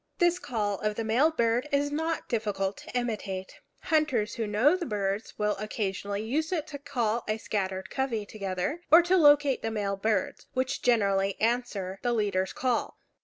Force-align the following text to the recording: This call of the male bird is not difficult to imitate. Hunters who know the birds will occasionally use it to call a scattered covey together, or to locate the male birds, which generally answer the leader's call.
This 0.17 0.39
call 0.39 0.79
of 0.79 0.95
the 0.95 1.03
male 1.03 1.29
bird 1.29 1.69
is 1.71 1.91
not 1.91 2.27
difficult 2.27 2.75
to 2.77 2.97
imitate. 2.97 3.59
Hunters 3.81 4.33
who 4.33 4.47
know 4.47 4.75
the 4.75 4.83
birds 4.87 5.37
will 5.37 5.55
occasionally 5.57 6.23
use 6.23 6.51
it 6.51 6.65
to 6.69 6.79
call 6.79 7.23
a 7.27 7.37
scattered 7.37 7.91
covey 7.91 8.25
together, 8.25 8.81
or 8.89 9.03
to 9.03 9.15
locate 9.15 9.61
the 9.61 9.69
male 9.69 9.95
birds, 9.97 10.47
which 10.53 10.81
generally 10.81 11.39
answer 11.39 11.99
the 12.01 12.13
leader's 12.13 12.51
call. 12.51 12.97